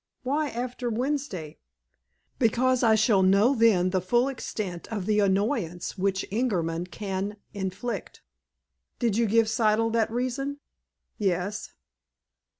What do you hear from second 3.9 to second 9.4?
the full extent of the annoyance which Ingerman can inflict." "Did you